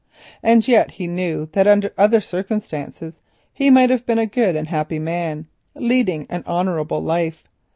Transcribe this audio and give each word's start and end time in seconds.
And 0.41 0.67
yet 0.67 0.89
he 0.89 1.05
knew 1.05 1.47
that 1.51 1.67
under 1.67 1.93
other 1.95 2.21
circumstances 2.21 3.19
he 3.53 3.69
might 3.69 3.91
have 3.91 4.03
been 4.03 4.17
a 4.17 4.25
good 4.25 4.55
and 4.55 4.67
happy 4.67 4.97
man—leading 4.97 6.25
an 6.27 6.43
honourable 6.47 7.03
life. 7.03 7.43